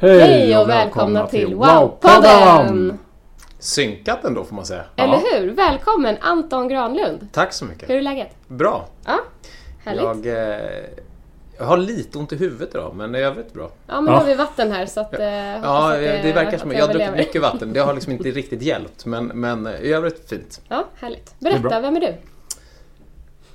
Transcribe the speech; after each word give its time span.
Hej 0.00 0.58
och 0.58 0.68
välkomna 0.68 1.26
till 1.26 1.54
Wow-podden! 1.54 2.98
Synkat 3.58 4.24
ändå 4.24 4.44
får 4.44 4.54
man 4.54 4.66
säga. 4.66 4.84
Eller 4.96 5.18
hur? 5.40 5.50
Välkommen 5.50 6.16
Anton 6.20 6.68
Granlund. 6.68 7.28
Tack 7.32 7.52
så 7.52 7.64
mycket. 7.64 7.90
Hur 7.90 7.96
är 7.96 8.02
läget? 8.02 8.28
Bra. 8.48 8.88
Ja, 9.06 9.18
härligt. 9.84 10.02
Jag, 10.02 10.26
eh, 10.26 10.60
jag 11.58 11.64
har 11.64 11.76
lite 11.76 12.18
ont 12.18 12.32
i 12.32 12.36
huvudet 12.36 12.74
idag, 12.74 12.92
men 12.96 13.14
i 13.14 13.18
övrigt 13.18 13.52
bra. 13.52 13.70
Ja, 13.86 14.00
men 14.00 14.04
nu 14.04 14.18
har 14.18 14.24
vi 14.24 14.34
vatten 14.34 14.72
här 14.72 14.86
så 14.86 15.00
att... 15.00 15.14
eh, 15.20 15.26
Ja, 15.28 15.92
att 15.94 16.00
det, 16.00 16.32
verkar 16.34 16.54
att 16.54 16.60
som 16.60 16.68
vi 16.70 16.76
jag 16.76 16.86
har 16.86 16.92
druckit 16.94 17.16
mycket 17.16 17.42
vatten. 17.42 17.72
Det 17.72 17.80
har 17.80 17.94
liksom 17.94 18.12
inte 18.12 18.30
riktigt 18.30 18.62
hjälpt, 18.62 19.06
men, 19.06 19.26
men 19.26 19.66
i 19.66 19.92
övrigt 19.92 20.28
fint. 20.28 20.60
Ja, 20.68 20.84
härligt. 21.00 21.34
är 21.40 21.44
Berätta, 21.44 21.60
bra. 21.60 21.80
vem 21.80 21.96
är 21.96 22.00
du? 22.00 22.14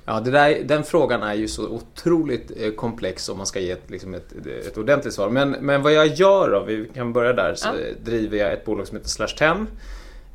Ja, 0.06 0.20
där, 0.20 0.62
den 0.64 0.84
frågan 0.84 1.22
är 1.22 1.34
ju 1.34 1.48
så 1.48 1.68
otroligt 1.68 2.52
eh, 2.60 2.70
komplex 2.70 3.28
om 3.28 3.36
man 3.36 3.46
ska 3.46 3.60
ge 3.60 3.70
ett, 3.70 3.90
liksom 3.90 4.14
ett, 4.14 4.32
ett 4.66 4.78
ordentligt 4.78 5.14
svar. 5.14 5.28
Men, 5.30 5.50
men 5.50 5.82
vad 5.82 5.92
jag 5.92 6.06
gör 6.06 6.50
då, 6.50 6.64
vi 6.64 6.88
kan 6.94 7.12
börja 7.12 7.32
där, 7.32 7.54
så 7.54 7.68
Ja. 7.68 7.74
driver 8.04 8.38
jag 8.38 8.52
ett 8.52 8.64
bolag 8.64 8.86
som 8.86 8.96
heter 8.96 9.08
Slash 9.10 9.66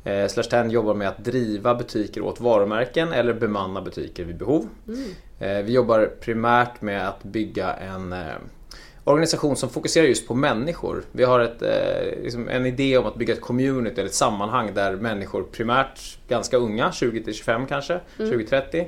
10. 0.04 0.12
Eh, 0.12 0.28
Slash 0.28 0.42
10 0.42 0.66
jobbar 0.68 0.94
med 0.94 1.08
att 1.08 1.24
driva 1.24 1.74
butiker 1.74 2.22
åt 2.22 2.40
varumärken 2.40 3.12
eller 3.12 3.32
bemanna 3.34 3.82
butiker 3.82 4.24
vid 4.24 4.36
behov. 4.36 4.68
Eh, 5.40 5.58
vi 5.58 5.72
jobbar 5.72 6.10
primärt 6.20 6.80
med 6.82 7.08
att 7.08 7.22
bygga 7.22 7.72
en 7.72 8.12
eh, 8.12 8.18
organisation 9.04 9.56
som 9.56 9.68
fokuserar 9.70 10.06
just 10.06 10.28
på 10.28 10.34
människor. 10.34 11.02
Vi 11.12 11.24
har 11.24 11.40
ett, 11.40 11.62
eh, 11.62 12.22
liksom 12.22 12.48
en 12.48 12.66
idé 12.66 12.98
om 12.98 13.06
att 13.06 13.14
bygga 13.14 13.34
ett 13.34 13.40
community 13.40 13.94
eller 14.00 14.08
ett 14.08 14.14
sammanhang 14.14 14.70
där 14.74 14.96
människor 14.96 15.42
primärt 15.42 16.18
ganska 16.28 16.56
unga, 16.56 16.92
20 16.92 17.24
till 17.24 17.34
25 17.34 17.66
kanske, 17.66 18.00
20-30 18.18 18.78
eh, 18.78 18.84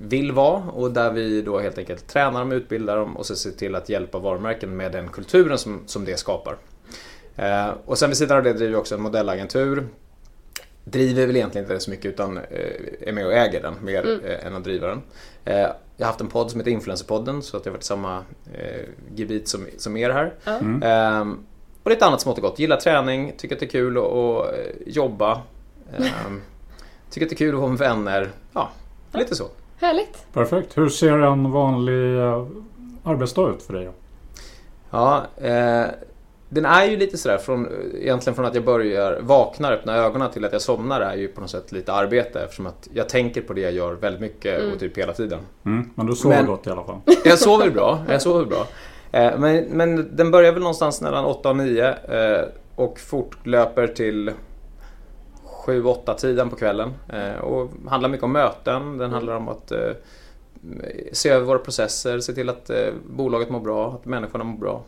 vill 0.00 0.32
vara 0.32 0.62
och 0.62 0.90
där 0.90 1.10
vi 1.10 1.42
då 1.42 1.58
helt 1.58 1.78
enkelt 1.78 2.06
tränar 2.06 2.40
dem, 2.40 2.52
utbildar 2.52 2.96
dem 2.96 3.16
och 3.16 3.26
så 3.26 3.36
ser 3.36 3.50
till 3.50 3.74
att 3.74 3.88
hjälpa 3.88 4.18
varumärken 4.18 4.76
med 4.76 4.92
den 4.92 5.08
kulturen 5.08 5.58
som, 5.58 5.80
som 5.86 6.04
det 6.04 6.16
skapar. 6.16 6.56
Eh, 7.36 7.70
och 7.84 7.98
sen 7.98 8.10
vid 8.10 8.16
sidan 8.16 8.36
av 8.36 8.44
det 8.44 8.52
driver 8.52 8.70
vi 8.70 8.76
också 8.76 8.94
en 8.94 9.02
modellagentur. 9.02 9.88
Driver 10.84 11.26
väl 11.26 11.36
egentligen 11.36 11.64
inte 11.64 11.74
det 11.74 11.80
så 11.80 11.90
mycket 11.90 12.06
utan 12.06 12.36
eh, 12.36 12.42
är 13.00 13.12
med 13.12 13.26
och 13.26 13.32
äger 13.32 13.62
den 13.62 13.74
mer 13.82 14.20
eh, 14.24 14.46
än 14.46 14.56
att 14.56 14.64
driva 14.64 14.86
den. 14.86 15.02
Eh, 15.44 15.56
jag 15.96 16.06
har 16.06 16.06
haft 16.06 16.20
en 16.20 16.28
podd 16.28 16.50
som 16.50 16.60
heter 16.60 16.70
Influencerpodden 16.70 17.42
så 17.42 17.56
att 17.56 17.66
jag 17.66 17.72
har 17.72 17.76
varit 17.76 17.82
i 17.82 17.86
samma 17.86 18.24
eh, 18.54 18.88
gebit 19.14 19.48
som, 19.48 19.66
som 19.78 19.96
er 19.96 20.10
här. 20.10 20.34
Ehm, 20.82 21.38
och 21.82 21.90
lite 21.90 22.06
annat 22.06 22.20
smått 22.20 22.36
och 22.36 22.42
gott. 22.42 22.58
Gillar 22.58 22.76
träning, 22.76 23.32
tycker 23.36 23.54
att 23.54 23.60
det 23.60 23.66
är 23.66 23.70
kul 23.70 23.98
att, 23.98 24.04
att 24.04 24.54
eh, 24.54 24.64
jobba. 24.86 25.42
Ehm, 25.96 26.40
tycker 27.10 27.26
att 27.26 27.30
det 27.30 27.34
är 27.34 27.36
kul 27.36 27.54
att 27.54 27.60
vara 27.60 27.70
med 27.70 27.78
vänner. 27.78 28.30
Ja, 28.52 28.70
lite 29.18 29.34
så. 29.34 29.44
Härligt. 29.80 30.26
Perfekt. 30.32 30.78
Hur 30.78 30.88
ser 30.88 31.18
en 31.18 31.50
vanlig 31.50 32.18
eh, 32.18 32.46
arbetsdag 33.04 33.50
ut 33.50 33.62
för 33.62 33.72
dig? 33.74 33.90
Ja, 34.90 35.22
eh, 35.36 35.84
den 36.48 36.64
är 36.64 36.84
ju 36.84 36.96
lite 36.96 37.18
sådär 37.18 37.38
från, 37.38 37.68
egentligen 37.94 38.34
från 38.34 38.44
att 38.46 38.54
jag 38.54 38.64
börjar 38.64 39.18
vakna, 39.22 39.70
öppna 39.70 39.96
ögonen 39.96 40.30
till 40.30 40.44
att 40.44 40.52
jag 40.52 40.62
somnar 40.62 41.00
är 41.00 41.16
ju 41.16 41.28
på 41.28 41.40
något 41.40 41.50
sätt 41.50 41.72
lite 41.72 41.92
arbete 41.92 42.40
eftersom 42.42 42.66
att 42.66 42.88
jag 42.94 43.08
tänker 43.08 43.42
på 43.42 43.52
det 43.52 43.60
jag 43.60 43.72
gör 43.72 43.92
väldigt 43.92 44.20
mycket 44.20 44.72
och 44.72 44.80
typ 44.80 44.98
hela 44.98 45.12
tiden. 45.12 45.38
Mm, 45.64 45.90
men 45.94 46.06
du 46.06 46.14
sover 46.14 46.36
Men- 46.36 46.46
gott 46.46 46.66
i 46.66 46.70
alla 46.70 46.84
fall. 46.84 47.00
Jag 47.24 47.38
sover 47.38 47.70
bra, 47.70 47.98
jag 48.08 48.22
sover 48.22 48.44
bra. 48.44 48.66
Eh, 49.12 49.38
men, 49.38 49.64
men 49.64 50.16
den 50.16 50.30
börjar 50.30 50.52
väl 50.52 50.60
någonstans 50.62 51.00
mellan 51.00 51.24
8 51.24 51.50
och 51.50 51.56
9 51.56 51.88
eh, 51.88 52.44
och 52.76 52.98
fortlöper 52.98 53.86
till 53.86 54.30
7-8 55.66 56.14
tiden 56.14 56.50
på 56.50 56.56
kvällen. 56.56 56.90
Eh, 57.08 57.40
och 57.40 57.70
handlar 57.88 58.08
mycket 58.08 58.24
om 58.24 58.32
möten, 58.32 58.98
den 58.98 59.10
handlar 59.12 59.34
om 59.36 59.48
att 59.48 59.72
eh, 59.72 59.78
se 61.12 61.28
över 61.28 61.44
våra 61.46 61.58
processer, 61.58 62.20
se 62.20 62.32
till 62.32 62.48
att 62.48 62.70
eh, 62.70 62.76
bolaget 63.10 63.50
mår 63.50 63.60
bra, 63.60 63.92
att 63.92 64.04
människorna 64.04 64.44
mår 64.44 64.58
bra. 64.58 64.82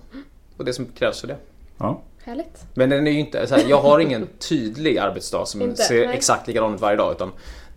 Och 0.57 0.65
det 0.65 0.73
som 0.73 0.87
krävs 0.87 1.21
för 1.21 1.29
det. 1.29 1.37
Ja. 1.79 2.01
Härligt. 2.25 2.65
Men 2.75 2.91
den 2.91 3.07
är 3.07 3.11
ju 3.11 3.19
inte, 3.19 3.47
så 3.47 3.55
här, 3.55 3.65
jag 3.69 3.81
har 3.81 3.99
ingen 4.01 4.27
tydlig 4.49 4.99
arbetsdag 4.99 5.47
som 5.47 5.63
Inte, 5.63 5.83
ser 5.83 6.07
nej. 6.07 6.17
exakt 6.17 6.47
likadan 6.47 6.75
ut 6.75 6.81
varje 6.81 6.97
dag. 6.97 7.13
Utan 7.13 7.31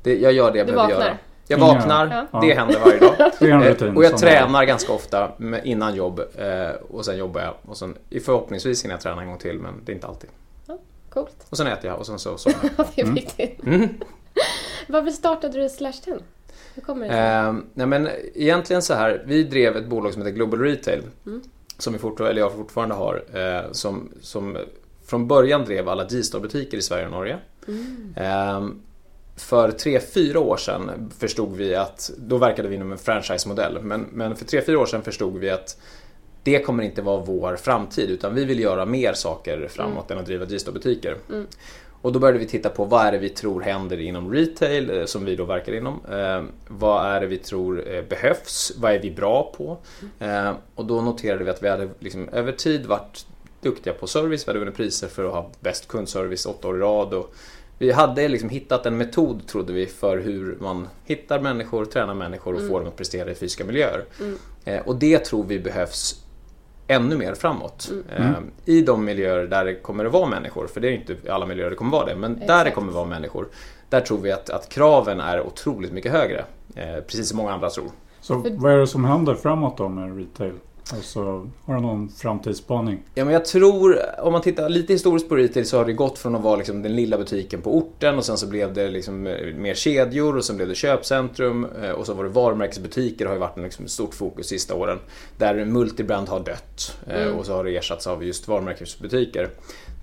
det, 0.03 0.17
jag 0.19 0.33
gör 0.33 0.51
det 0.51 0.57
jag 0.57 0.67
Du 0.67 0.71
behöver 0.73 0.93
vaknar. 0.93 1.07
göra. 1.07 1.17
Jag 1.47 1.57
vaknar, 1.57 2.27
Ja. 2.31 2.39
det 2.41 2.53
händer 2.53 2.79
varje 2.85 2.99
dag. 2.99 3.63
Rutin 3.67 3.97
och 3.97 4.03
jag 4.03 4.17
tränar 4.17 4.63
ganska 4.63 4.93
ofta 4.93 5.31
med- 5.37 5.65
innan 5.65 5.95
jobb 5.95 6.21
och 6.89 7.05
sen 7.05 7.17
jobbar 7.17 7.41
jag. 7.41 7.53
Och 7.65 7.77
sen, 7.77 7.95
förhoppningsvis 8.25 8.83
hinner 8.83 8.93
jag 8.95 9.01
träna 9.01 9.21
en 9.21 9.27
gång 9.27 9.37
till 9.37 9.59
men 9.59 9.73
det 9.85 9.91
är 9.91 9.93
inte 9.93 10.07
alltid. 10.07 10.29
Coolt. 11.17 11.45
Och 11.50 11.57
sen 11.57 11.67
äter 11.67 11.89
jag 11.89 12.00
och 12.00 12.05
sen 12.05 12.19
så 12.19 12.38
somnar 12.38 12.59
jag. 12.63 12.72
Ja, 12.78 12.85
det 12.95 13.01
är 13.01 13.05
viktigt. 13.05 13.59
Varför 14.88 15.11
startade 15.11 15.61
du 15.61 15.69
Slash 15.69 15.94
10? 16.03 16.17
Hur 16.75 16.81
kommer 16.81 17.07
det? 17.09 17.17
Eh, 17.17 17.53
nej 17.73 17.88
men 17.88 18.09
egentligen 18.35 18.81
så 18.81 18.94
här, 18.94 19.23
vi 19.27 19.44
drev 19.44 19.77
ett 19.77 19.88
bolag 19.88 20.13
som 20.13 20.22
heter 20.22 20.35
Global 20.35 20.59
Retail. 20.59 21.03
Som 21.77 21.94
vi 21.94 22.00
fortfarande, 22.00 22.31
eller 22.31 22.41
jag 22.41 22.53
fortfarande 22.53 22.95
har. 22.95 23.23
Eh, 23.33 23.72
som, 23.72 24.11
som 24.22 24.57
från 25.06 25.27
början 25.27 25.66
drev 25.66 25.89
alla 25.89 26.03
G-Star-butiker 26.03 26.77
i 26.77 26.81
Sverige 26.81 27.06
och 27.06 27.11
Norge. 27.11 27.38
Eh, 28.16 28.67
för 29.35 29.72
tre 29.72 30.00
fyra 30.00 30.39
år 30.39 30.57
sedan 30.57 31.11
förstod 31.19 31.56
vi 31.56 31.75
att, 31.75 32.11
då 32.17 32.38
verkade 32.38 32.67
vi 32.67 32.75
inom 32.75 32.91
en 32.91 32.97
franchise-modell, 32.97 33.81
men, 33.81 34.01
men 34.11 34.35
för 34.35 34.45
tre 34.45 34.61
fyra 34.61 34.79
år 34.79 34.85
sedan 34.85 35.01
förstod 35.01 35.38
vi 35.38 35.50
att 35.50 35.77
det 36.47 36.59
kommer 36.59 36.83
inte 36.83 37.01
vara 37.01 37.21
vår 37.21 37.55
framtid 37.55 38.09
utan 38.09 38.35
vi 38.35 38.45
vill 38.45 38.59
göra 38.59 38.85
mer 38.85 39.13
saker 39.13 39.67
framåt 39.67 40.11
än 40.11 40.17
att 40.17 40.25
driva 40.25 40.45
G-Star-butiker. 40.45 41.17
Och 42.01 42.11
då 42.11 42.19
började 42.19 42.39
vi 42.39 42.45
titta 42.45 42.69
på 42.69 42.85
vad 42.85 43.05
är 43.05 43.11
det 43.11 43.17
vi 43.17 43.29
tror 43.29 43.61
händer 43.61 43.99
inom 43.99 44.33
retail, 44.33 44.89
eh, 44.89 45.05
som 45.05 45.25
vi 45.25 45.35
då 45.35 45.45
verkar 45.45 45.73
inom. 45.73 45.99
Eh, 46.11 46.43
vad 46.67 47.05
är 47.05 47.21
det 47.21 47.27
vi 47.27 47.37
tror 47.37 47.89
eh, 47.89 48.03
behövs? 48.03 48.71
Vad 48.77 48.91
är 48.91 48.99
vi 48.99 49.11
bra 49.11 49.53
på? 49.57 49.77
Eh, 50.19 50.51
och 50.75 50.85
då 50.85 51.01
noterade 51.01 51.43
vi 51.43 51.49
att 51.49 51.63
vi 51.63 51.69
hade 51.69 51.89
liksom, 51.99 52.29
över 52.29 52.51
tid 52.51 52.85
varit 52.85 53.25
duktiga 53.61 53.93
på 53.93 54.07
service. 54.07 54.47
Vi 54.47 54.49
hade 54.49 54.59
vunnit 54.59 54.75
priser 54.75 55.07
för 55.07 55.25
att 55.25 55.31
ha 55.31 55.51
bäst 55.59 55.87
kundservice 55.87 56.45
åtta 56.45 56.67
år 56.67 56.77
i 56.77 56.79
rad. 56.79 57.13
Och 57.13 57.35
vi 57.77 57.91
hade 57.91 58.27
liksom 58.27 58.49
hittat 58.49 58.85
en 58.85 58.97
metod, 58.97 59.47
trodde 59.47 59.73
vi, 59.73 59.85
för 59.85 60.17
hur 60.17 60.57
man 60.61 60.87
hittar 61.05 61.39
människor, 61.39 61.85
tränar 61.85 62.13
människor 62.13 62.53
och 62.55 62.67
får 62.67 62.79
dem 62.79 62.87
att 62.87 62.97
prestera 62.97 63.31
i 63.31 63.35
fysiska 63.35 63.65
miljöer. 63.65 64.05
Eh, 64.65 64.87
och 64.87 64.95
det 64.95 65.25
tror 65.25 65.43
vi 65.43 65.59
behövs 65.59 66.23
ännu 66.88 67.18
mer 67.18 67.36
framåt. 67.36 67.92
Eh, 68.16 68.31
I 68.66 68.81
de 68.81 69.06
miljöer 69.06 69.48
där 69.48 69.66
det 69.66 69.75
kommer 69.75 70.06
att 70.06 70.12
vara 70.12 70.30
människor, 70.30 70.68
för 70.68 70.81
det 70.81 70.88
är 70.88 70.92
inte 70.92 71.16
i 71.24 71.30
alla 71.30 71.45
miljöer 71.45 71.69
det 71.69 71.75
kommer 71.75 71.92
vara 71.92 72.06
det, 72.06 72.16
men 72.16 72.39
där 72.39 72.48
det 72.48 72.54
Exakt. 72.54 72.75
kommer 72.75 72.89
att 72.89 72.95
vara 72.95 73.06
människor, 73.06 73.48
där 73.89 74.01
tror 74.01 74.18
vi 74.18 74.31
att, 74.31 74.50
att 74.50 74.69
kraven 74.69 75.19
är 75.19 75.42
otroligt 75.42 75.92
mycket 75.92 76.12
högre. 76.12 76.45
Eh, 76.75 77.04
precis 77.07 77.30
som 77.30 77.38
många 77.38 77.54
andra 77.54 77.69
tror. 77.69 77.88
Så 78.22 78.45
vad 78.57 78.72
är 78.72 78.78
det 78.78 78.88
som 78.88 79.06
händer 79.06 79.36
framåt 79.36 79.78
då 79.78 79.89
med 79.89 80.18
retail? 80.18 80.54
Alltså, 80.94 81.50
har 81.66 81.75
du 81.75 81.81
någon 81.81 82.10
framtidsspaning? 82.10 83.04
Ja, 83.16 83.25
men 83.25 83.34
jag 83.34 83.45
tror, 83.45 84.00
om 84.19 84.31
man 84.34 84.42
tittar 84.42 84.69
lite 84.69 84.94
historiskt 84.94 85.30
på 85.30 85.36
retail 85.36 85.66
så 85.66 85.78
har 85.78 85.86
det 85.86 85.94
gått 85.94 86.18
från 86.18 86.36
att 86.36 86.42
vara 86.42 86.56
liksom 86.56 86.81
den 86.81 86.95
lilla 86.95 87.18
butiken 87.18 87.62
på 87.62 87.78
orten 87.78 88.18
och 88.18 88.25
sen 88.25 88.38
så 88.38 88.48
blev 88.48 88.74
det 88.74 88.89
liksom 88.89 89.28
eh, 89.28 89.56
mer 89.56 89.74
kedjor 89.74 90.38
och 90.38 90.45
sen 90.45 90.56
blev 90.56 90.68
det 90.68 90.75
köpcentrum 90.75 91.68
eh, 91.84 91.92
och 91.92 92.06
så 92.06 92.13
var 92.13 92.24
det 92.24 92.30
varumärkesbutiker 92.30 93.25
har 93.25 93.34
ju 93.34 93.39
varit 93.39 93.57
en 93.57 93.63
liksom 93.63 93.86
ett 93.86 93.92
stort 93.92 94.13
fokus 94.13 94.48
sista 94.48 94.75
åren. 94.75 95.00
Där 95.38 95.66
multibrand 95.66 96.30
har 96.30 96.39
dött 96.39 96.98
eh, 97.07 97.28
och 97.28 97.45
så 97.45 97.54
har 97.54 97.63
det 97.63 97.78
ersatts 97.78 98.07
av 98.07 98.24
just 98.24 98.48
varumärkesbutiker. 98.48 99.50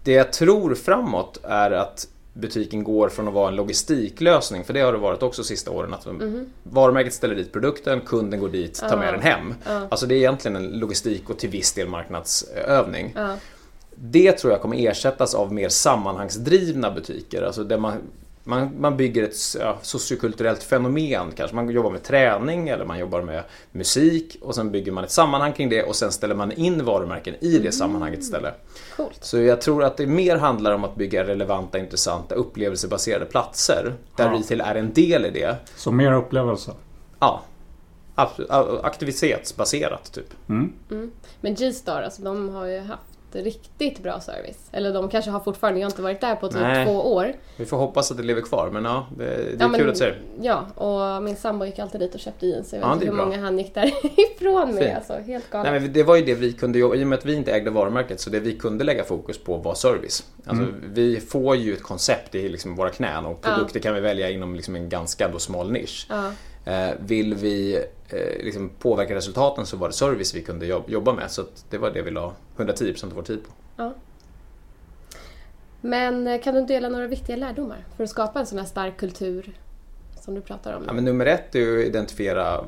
Det 0.05 0.13
jag 0.13 0.33
tror 0.33 0.75
framåt 0.75 1.41
är 1.43 1.71
att 1.71 2.09
butiken 2.35 2.85
går 2.85 3.09
från 3.09 3.29
att 3.29 3.35
vara 3.35 3.49
en 3.49 3.57
logistiklösning, 3.57 4.65
för 4.65 4.75
det 4.75 4.81
har 4.81 4.93
det 4.93 4.99
varit 4.99 5.23
också 5.23 5.45
sista 5.45 5.71
åren. 5.71 5.95
Att 5.95 6.07
mm. 6.07 6.47
Varumärket 6.63 7.15
ställer 7.15 7.35
dit 7.35 7.53
produkten, 7.53 8.01
kunden 8.01 8.41
går 8.41 8.49
dit, 8.49 8.75
tar 8.75 8.97
med 8.97 9.15
den 9.15 9.23
hem. 9.23 9.55
Alltså 9.89 10.07
det 10.07 10.15
är 10.15 10.19
egentligen 10.19 10.57
en 10.57 10.79
logistik 10.79 11.31
och 11.31 11.39
till 11.39 11.51
viss 11.51 11.73
del 11.73 11.89
marknadsövning. 11.89 13.17
Det 13.95 14.33
tror 14.33 14.53
jag 14.53 14.63
kommer 14.63 14.77
ersättas 14.89 15.35
av 15.35 15.53
mer 15.53 15.69
sammanhangsdrivna 15.69 16.91
butiker, 16.91 17.43
alltså 17.43 17.65
där 17.65 17.79
man 17.79 17.93
man, 18.44 18.81
man 18.81 18.96
bygger 18.96 19.23
ett 19.23 19.37
ja, 19.61 19.79
sociokulturellt 19.82 20.62
fenomen 20.62 21.32
kanske. 21.37 21.56
Man 21.56 21.70
jobbar 21.70 21.91
med 21.91 22.02
träning 22.02 22.69
eller 22.69 22.85
man 22.85 22.99
jobbar 22.99 23.23
med 23.23 23.43
musik 23.73 24.37
och 24.41 24.55
sen 24.55 24.70
bygger 24.70 24.93
man 24.93 25.05
ett 25.05 25.11
sammanhang 25.11 25.52
kring 25.52 25.69
det 25.69 25.82
och 25.82 25.96
sen 25.96 26.12
ställer 26.12 26.35
man 26.35 26.52
in 26.52 26.85
varumärken 26.85 27.35
i 27.41 27.50
det 27.52 27.58
mm. 27.58 27.73
sammanhanget 27.73 28.20
istället. 28.20 28.55
Coolt. 28.96 29.19
Så 29.20 29.38
jag 29.38 29.61
tror 29.61 29.85
att 29.85 29.96
det 29.96 30.06
mer 30.06 30.37
handlar 30.37 30.75
om 30.75 30.85
att 30.85 30.96
bygga 30.96 31.25
relevanta, 31.25 31.79
intressanta, 31.79 32.35
upplevelsebaserade 32.35 33.25
platser 33.25 33.94
där 34.17 34.26
ja. 34.26 34.38
retail 34.38 34.61
är 34.61 34.75
en 34.75 34.93
del 34.93 35.26
i 35.26 35.31
det. 35.31 35.56
Så 35.76 35.93
mer 35.93 36.12
upplevelse? 36.12 36.73
Ja. 37.19 37.43
Aktivitetsbaserat 38.82 40.12
typ. 40.12 40.49
Mm. 40.49 40.73
Mm. 40.90 41.11
Men 41.40 41.55
G-Star, 41.55 42.02
alltså, 42.02 42.23
de 42.23 42.49
har 42.49 42.67
ju 42.67 42.81
haft 42.81 43.02
riktigt 43.43 44.03
bra 44.03 44.21
service. 44.21 44.69
Eller 44.73 44.93
de 44.93 45.09
kanske 45.09 45.31
har 45.31 45.41
fortfarande, 45.41 45.81
jag 45.81 45.87
har 45.87 45.91
inte 45.91 46.03
varit 46.03 46.21
där 46.21 46.37
på 46.37 46.49
typ 46.49 46.61
Nej. 46.61 46.87
två 46.87 47.15
år. 47.15 47.33
Vi 47.57 47.67
får 47.67 47.77
hoppas 47.77 48.11
att 48.11 48.17
det 48.17 48.23
lever 48.23 48.43
kvar 48.43 48.71
men 48.73 48.85
ja, 48.85 49.07
det, 49.17 49.25
det 49.25 49.31
är 49.31 49.57
ja, 49.59 49.69
kul 49.69 49.81
men, 49.81 49.91
att 49.91 49.97
se 49.97 50.13
Ja, 50.41 50.67
och 50.75 51.23
min 51.23 51.37
sambo 51.37 51.65
gick 51.65 51.79
alltid 51.79 52.01
dit 52.01 52.15
och 52.15 52.21
köpte 52.21 52.47
jeans. 52.47 52.73
Jag 52.73 52.81
vet 52.81 52.87
ja, 52.87 52.93
inte 52.93 53.07
hur 53.07 53.13
bra. 53.13 53.25
många 53.25 53.41
han 53.41 53.59
gick 53.59 53.75
därifrån 53.75 54.75
med. 54.75 54.97
Alltså, 54.97 55.13
helt 55.13 55.51
galet. 55.51 55.73
Nej, 55.73 55.81
men 55.81 55.93
det 55.93 56.03
var 56.03 56.17
ju 56.17 56.25
det 56.25 56.35
vi 56.35 56.53
kunde 56.53 56.79
jobba, 56.79 56.95
i 56.95 57.05
och 57.05 57.09
med 57.09 57.19
att 57.19 57.25
vi 57.25 57.35
inte 57.35 57.53
ägde 57.53 57.71
varumärket 57.71 58.21
så 58.21 58.31
det 58.31 58.41
vi 58.41 58.57
kunde 58.57 58.85
lägga 58.85 59.05
fokus 59.05 59.39
på 59.39 59.57
var 59.57 59.75
service. 59.75 60.25
Alltså, 60.47 60.65
mm. 60.65 60.75
Vi 60.93 61.21
får 61.21 61.57
ju 61.57 61.73
ett 61.73 61.83
koncept 61.83 62.35
i 62.35 62.49
liksom 62.49 62.77
våra 62.77 62.91
knän 62.91 63.27
och 63.27 63.41
produkter 63.41 63.79
ja. 63.79 63.83
kan 63.83 63.95
vi 63.95 64.01
välja 64.01 64.31
inom 64.31 64.55
liksom 64.55 64.77
en 64.77 64.89
ganska 64.89 65.29
då 65.29 65.39
smal 65.39 65.71
nisch. 65.73 66.07
Ja. 66.11 66.31
Eh, 66.64 66.90
vill 66.99 67.34
vi 67.34 67.84
eh, 68.08 68.44
liksom 68.44 68.70
påverka 68.78 69.14
resultaten 69.14 69.66
så 69.66 69.76
var 69.76 69.88
det 69.88 69.94
service 69.94 70.34
vi 70.34 70.43
kunde 70.43 70.66
jobba 70.66 71.12
med. 71.12 71.31
Så 71.31 71.44
det 71.70 71.78
var 71.78 71.90
det 71.90 72.02
vi 72.02 72.11
la 72.11 72.32
110% 72.56 73.05
av 73.05 73.12
vår 73.12 73.22
tid 73.22 73.44
på. 73.44 73.50
Ja. 73.76 73.94
Men 75.81 76.26
eh, 76.26 76.43
kan 76.43 76.55
du 76.55 76.66
dela 76.66 76.88
några 76.88 77.06
viktiga 77.06 77.37
lärdomar 77.37 77.84
för 77.96 78.05
att 78.05 78.11
skapa 78.11 78.40
en 78.40 78.46
sån 78.46 78.58
här 78.58 78.66
stark 78.66 78.96
kultur 78.96 79.52
som 80.20 80.34
du 80.34 80.40
pratar 80.40 80.72
om? 80.72 80.84
Ja, 80.87 80.93
men 80.93 81.05
nummer 81.05 81.26
ett 81.26 81.55
är 81.55 81.78
att 81.78 81.87
identifiera 81.87 82.64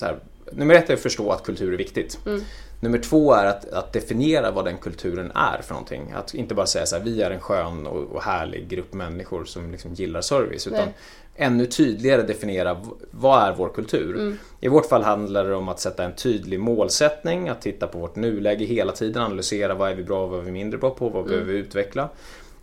här, 0.00 0.18
Nummer 0.52 0.74
ett 0.74 0.90
är 0.90 0.94
att 0.94 1.00
förstå 1.00 1.30
att 1.30 1.42
kultur 1.42 1.72
är 1.72 1.76
viktigt. 1.76 2.18
Mm. 2.26 2.40
Nummer 2.80 2.98
två 2.98 3.32
är 3.32 3.46
att, 3.46 3.68
att, 3.68 3.92
definiera 3.92 4.50
vad 4.50 4.64
den 4.64 4.78
kulturen 4.78 5.32
är 5.34 5.62
för 5.62 5.74
någonting. 5.74 6.12
Att 6.12 6.34
inte 6.34 6.54
bara 6.54 6.66
säga 6.66 6.86
så 6.86 6.96
här, 6.96 7.02
vi 7.02 7.22
är 7.22 7.30
en 7.30 7.40
skön 7.40 7.86
och, 7.86 8.02
och 8.02 8.22
härlig 8.22 8.68
grupp 8.68 8.92
människor 8.92 9.44
som 9.44 9.70
liksom 9.70 9.94
gillar 9.94 10.20
service. 10.20 10.66
Utan 10.66 10.84
Nej 10.84 10.94
ännu 11.40 11.66
tydligare 11.66 12.22
definiera 12.22 12.80
vad 13.10 13.42
är 13.42 13.54
vår 13.54 13.68
kultur. 13.68 14.14
Mm. 14.14 14.38
I 14.60 14.68
vårt 14.68 14.86
fall 14.86 15.02
handlar 15.02 15.44
det 15.44 15.54
om 15.54 15.68
att 15.68 15.80
sätta 15.80 16.04
en 16.04 16.14
tydlig 16.14 16.60
målsättning, 16.60 17.48
att 17.48 17.62
titta 17.62 17.86
på 17.86 17.98
vårt 17.98 18.16
nuläge 18.16 18.64
hela 18.64 18.92
tiden, 18.92 19.22
analysera 19.22 19.74
vad 19.74 19.90
är 19.90 19.94
vi 19.94 20.02
bra 20.02 20.24
och 20.24 20.30
vad 20.30 20.38
är 20.40 20.44
vi 20.44 20.50
mindre 20.50 20.78
bra 20.78 20.90
på, 20.90 21.08
vad 21.08 21.22
mm. 21.22 21.30
behöver 21.30 21.52
vi 21.52 21.58
utveckla. 21.58 22.08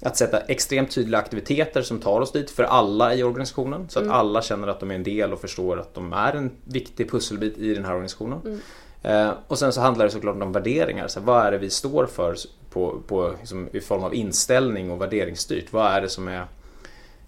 Att 0.02 0.18
sätta 0.18 0.40
extremt 0.40 0.92
tydliga 0.92 1.20
aktiviteter 1.20 1.82
som 1.82 2.00
tar 2.00 2.22
oss 2.22 2.32
dit 2.32 2.50
för 2.50 2.64
alla 2.64 3.16
i 3.16 3.24
organisationen 3.24 3.90
så 3.90 4.00
att 4.00 4.06
mm. 4.06 4.16
alla 4.16 4.42
känner 4.42 4.68
att 4.68 4.80
de 4.80 4.92
är 4.92 4.96
en 4.96 5.04
del 5.04 5.34
och 5.34 5.42
förstår 5.42 5.80
att 5.80 5.94
de 5.94 6.14
är 6.14 6.34
en 6.34 6.52
viktig 6.64 7.12
pusselbit 7.12 7.58
i 7.58 7.74
den 7.74 7.86
här 7.86 7.92
organisationen. 7.92 8.62
Eh, 9.04 9.32
och 9.48 9.60
sen 9.60 9.74
så 9.74 9.82
handlar 9.82 10.06
det 10.06 10.12
såklart 10.12 10.42
om 10.42 10.52
värderingar. 10.52 11.08
Så 11.08 11.20
vad 11.20 11.46
är 11.46 11.52
det 11.52 11.58
vi 11.58 11.70
står 11.70 12.06
för 12.06 12.36
på, 12.70 13.00
på, 13.08 13.34
liksom, 13.40 13.70
i 13.74 13.80
form 13.80 14.04
av 14.04 14.16
inställning 14.16 14.92
och 14.92 15.02
värderingsstyrt? 15.02 15.74
Vad 15.74 15.92
är 15.92 16.02
det 16.02 16.10
som 16.10 16.28
är 16.28 16.46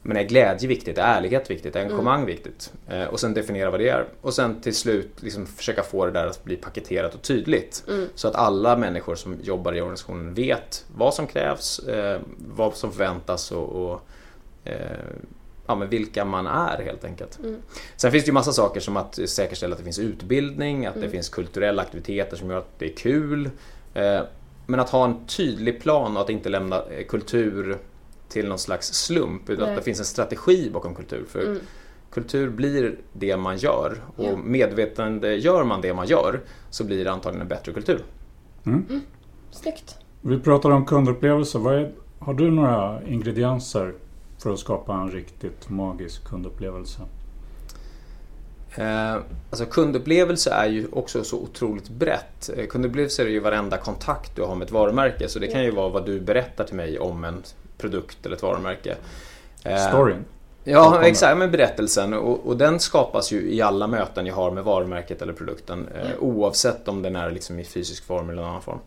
men 0.02 0.18
är 0.18 0.24
glädje 0.24 0.68
viktigt? 0.68 0.98
Är 0.98 1.02
ärlighet 1.02 1.52
viktigt? 1.52 1.76
Är 1.76 1.80
engagemang 1.80 2.20
mm. 2.20 2.26
viktigt? 2.26 2.74
Eh, 2.88 3.04
och 3.04 3.20
sen 3.20 3.34
definiera 3.34 3.70
vad 3.70 3.80
det 3.80 3.90
är. 3.90 4.06
Och 4.22 4.34
sen 4.34 4.62
till 4.62 4.76
slut 4.76 5.24
liksom 5.24 5.48
försöka 5.48 5.84
få 5.84 6.06
det 6.06 6.12
där 6.12 6.28
att 6.28 6.44
bli 6.44 6.56
paketerat 6.56 7.16
och 7.16 7.22
tydligt. 7.22 7.84
Mm. 7.88 8.10
Så 8.16 8.28
att 8.28 8.36
alla 8.36 8.78
människor 8.78 9.16
som 9.16 9.38
jobbar 9.42 9.74
i 9.74 9.82
organisationen 9.82 10.34
vet 10.34 10.86
vad 10.96 11.14
som 11.14 11.28
krävs, 11.28 11.80
eh, 11.80 12.22
vad 12.38 12.76
som 12.76 12.92
förväntas 12.92 13.52
och, 13.52 13.70
och 13.70 14.02
eh, 14.64 14.76
ja, 15.70 15.76
men 15.76 15.90
vilka 15.90 16.26
man 16.26 16.48
är 16.48 16.84
helt 16.84 17.06
enkelt. 17.06 17.40
Mm. 17.40 17.62
Sen 17.96 18.12
finns 18.12 18.24
det 18.24 18.30
ju 18.30 18.34
massa 18.34 18.52
saker 18.52 18.80
som 18.80 18.98
att 18.98 19.20
säkerställa 19.26 19.74
att 19.74 19.78
det 19.78 19.84
finns 19.84 20.00
utbildning, 20.00 20.86
att 20.86 20.94
det 20.94 21.00
mm. 21.00 21.12
finns 21.12 21.30
kulturella 21.30 21.82
aktiviteter 21.82 22.38
som 22.38 22.50
gör 22.50 22.58
att 22.58 22.80
det 22.80 22.86
är 22.86 22.96
kul. 22.96 23.50
Eh, 23.94 24.22
men 24.66 24.80
att 24.80 24.90
ha 24.90 25.06
en 25.06 25.26
tydlig 25.26 25.82
plan 25.82 26.16
och 26.16 26.22
att 26.22 26.30
inte 26.30 26.50
lämna 26.50 26.76
eh, 26.76 27.06
kultur 27.08 27.78
till 28.30 28.48
någon 28.48 28.60
slags 28.60 28.94
slump 28.94 29.50
utan 29.50 29.64
Nej. 29.64 29.74
att 29.74 29.80
det 29.80 29.84
finns 29.84 30.00
en 30.00 30.06
strategi 30.06 30.70
bakom 30.74 30.96
kultur. 30.96 31.26
För 31.30 31.42
mm. 31.46 31.60
kultur 32.12 32.50
blir 32.50 32.96
det 33.14 33.38
man 33.38 33.58
gör 33.58 34.02
och 34.16 34.26
ja. 34.26 34.38
medvetande 34.38 35.36
gör 35.36 35.64
man 35.64 35.82
det 35.82 35.94
man 35.94 36.08
gör 36.08 36.42
så 36.70 36.84
blir 36.84 37.04
det 37.04 37.12
antagligen 37.12 37.42
en 37.42 37.48
bättre 37.48 37.74
kultur. 37.74 38.04
Mm. 38.66 38.86
Mm. 38.90 39.02
Snyggt. 39.52 39.96
Vi 40.22 40.40
pratar 40.40 40.70
om 40.70 40.86
kundupplevelser. 40.86 41.92
Har 42.20 42.34
du 42.34 42.52
några 42.52 43.04
ingredienser 43.08 43.94
för 44.40 44.54
att 44.54 44.60
skapa 44.60 44.94
en 44.94 45.12
riktigt 45.12 45.70
magisk 45.70 46.24
kundupplevelse? 46.24 47.02
Eh, 48.76 49.16
alltså 49.50 49.66
kundupplevelse 49.66 50.52
är 50.52 50.68
ju 50.68 50.88
också 50.92 51.24
så 51.24 51.38
otroligt 51.38 51.90
brett. 51.90 52.50
Eh, 52.58 52.66
kundupplevelse 52.66 53.24
är 53.24 53.28
ju 53.28 53.40
varenda 53.40 53.78
kontakt 53.78 54.36
du 54.36 54.42
har 54.42 54.56
med 54.56 54.66
ett 54.66 54.72
varumärke 54.72 55.30
så 55.30 55.40
det 55.40 55.48
kan 55.48 55.64
ju 55.64 55.72
vara 55.72 55.90
vad 55.90 56.06
du 56.06 56.20
berättar 56.20 56.64
till 56.64 56.76
mig 56.76 57.00
om 57.00 57.24
en 57.24 57.44
produkt 57.78 58.26
eller 58.26 58.36
ett 58.36 58.44
varumärke. 58.44 58.96
Eh, 59.64 59.88
Storyn? 59.88 60.26
Ja, 60.64 61.04
exakt. 61.04 61.38
Men 61.38 61.52
berättelsen. 61.52 62.14
Och, 62.14 62.48
och, 62.48 62.58
den 62.58 62.80
skapas 62.80 63.32
ju 63.32 63.52
i 63.54 63.62
alla 63.62 63.88
möten 63.88 64.26
jag 64.26 64.36
har 64.36 64.52
med 64.52 64.64
varumärket 64.64 65.22
eller 65.22 65.34
produkten. 65.34 65.88
Eh, 65.96 66.20
oavsett 66.20 66.88
om 66.88 67.02
den 67.02 67.16
är 67.16 67.32
liksom 67.32 67.60
i 67.60 67.64
fysisk 67.64 68.06
form 68.06 68.30
eller 68.30 68.42
någon 68.42 68.50
annan 68.50 68.62
form. 68.62 68.80